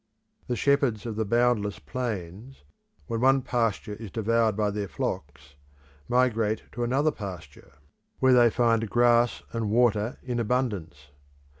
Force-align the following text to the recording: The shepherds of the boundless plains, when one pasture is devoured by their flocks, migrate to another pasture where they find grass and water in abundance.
The 0.47 0.55
shepherds 0.55 1.05
of 1.05 1.15
the 1.15 1.25
boundless 1.25 1.77
plains, 1.77 2.63
when 3.05 3.21
one 3.21 3.43
pasture 3.43 3.93
is 3.93 4.09
devoured 4.09 4.57
by 4.57 4.71
their 4.71 4.87
flocks, 4.87 5.53
migrate 6.09 6.63
to 6.71 6.83
another 6.83 7.11
pasture 7.11 7.73
where 8.17 8.33
they 8.33 8.49
find 8.49 8.89
grass 8.89 9.43
and 9.53 9.69
water 9.69 10.17
in 10.23 10.39
abundance. 10.39 11.11